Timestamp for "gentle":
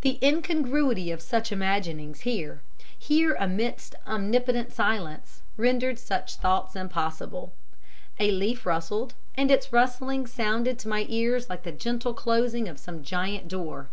11.70-12.12